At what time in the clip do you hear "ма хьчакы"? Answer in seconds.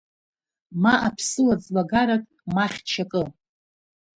2.53-3.23